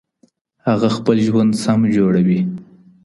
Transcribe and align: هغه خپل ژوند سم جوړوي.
هغه 0.67 0.87
خپل 0.97 1.17
ژوند 1.27 1.51
سم 1.63 1.79
جوړوي. 1.95 2.39